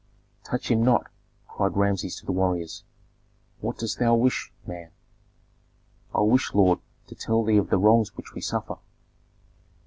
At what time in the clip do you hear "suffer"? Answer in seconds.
8.41-8.77